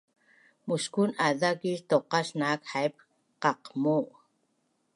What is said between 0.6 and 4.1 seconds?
Muskun azakis tuqas naak haip qaqmu